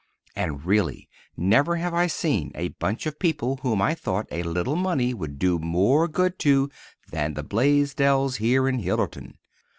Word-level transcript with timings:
And, 0.35 0.65
really, 0.65 1.07
never 1.37 1.75
have 1.75 1.93
I 1.93 2.07
seen 2.07 2.51
a 2.55 2.69
bunch 2.69 3.05
of 3.05 3.19
people 3.19 3.59
whom 3.61 3.83
I 3.83 3.93
thought 3.93 4.25
a 4.31 4.41
little 4.41 4.75
money 4.75 5.13
would 5.13 5.37
do 5.37 5.59
more 5.59 6.07
good 6.07 6.39
to 6.39 6.71
than 7.11 7.35
the 7.35 7.43
Blaisdells 7.43 8.37
here 8.37 8.67
in 8.67 8.79
Hillerton. 8.79 9.35